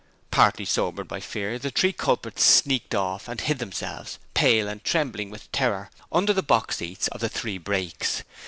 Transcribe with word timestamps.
Partly 0.31 0.65
sobered 0.65 1.07
by 1.07 1.19
fear, 1.19 1.59
the 1.59 1.69
three 1.69 1.93
culprits 1.93 2.43
sneaked 2.43 2.95
off 2.95 3.27
and 3.27 3.39
hid 3.39 3.59
themselves, 3.59 4.17
pale 4.33 4.67
and 4.67 4.83
trembling 4.83 5.29
with 5.29 5.51
terror, 5.51 5.91
under 6.11 6.33
the 6.33 6.41
box 6.41 6.77
seats 6.77 7.07
of 7.09 7.21
the 7.21 7.29
three 7.29 7.59
brakes. 7.59 8.23